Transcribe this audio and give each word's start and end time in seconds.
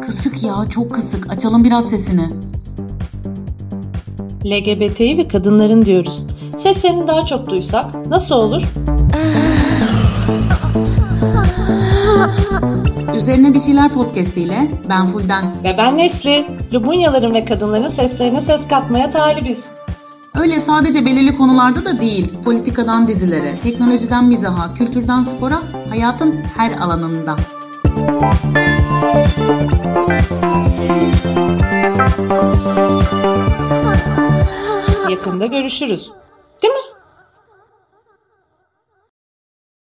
Kısık 0.00 0.42
ya 0.44 0.54
çok 0.70 0.94
kısık. 0.94 1.32
Açalım 1.32 1.64
biraz 1.64 1.90
sesini. 1.90 2.24
LGBT'yi 4.44 5.18
ve 5.18 5.28
kadınların 5.28 5.84
diyoruz. 5.84 6.24
Seslerini 6.58 7.06
daha 7.06 7.26
çok 7.26 7.46
duysak 7.46 8.06
nasıl 8.06 8.34
olur? 8.34 8.62
Üzerine 13.16 13.54
bir 13.54 13.60
şeyler 13.60 13.92
podcast 13.92 14.36
ile 14.36 14.70
ben 14.88 15.06
Fulden. 15.06 15.44
Ve 15.64 15.74
ben 15.78 15.96
Nesli. 15.96 16.46
Lubunyaların 16.72 17.34
ve 17.34 17.44
kadınların 17.44 17.88
seslerine 17.88 18.40
ses 18.40 18.68
katmaya 18.68 19.10
talibiz. 19.10 19.72
Öyle 20.40 20.60
sadece 20.60 21.06
belirli 21.06 21.36
konularda 21.36 21.84
da 21.84 22.00
değil. 22.00 22.34
Politikadan 22.44 23.08
dizilere, 23.08 23.60
teknolojiden 23.62 24.24
mizaha, 24.24 24.74
kültürden 24.74 25.22
spora, 25.22 25.58
hayatın 25.88 26.34
her 26.56 26.72
alanında. 26.72 27.36
Yakında 35.10 35.46
görüşürüz. 35.46 36.10